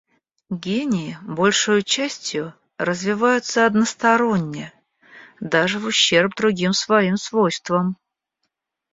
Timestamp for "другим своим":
6.35-7.17